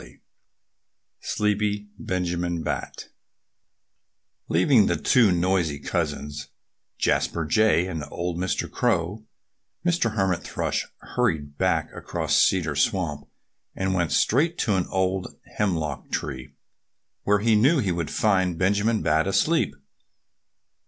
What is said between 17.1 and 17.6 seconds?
where he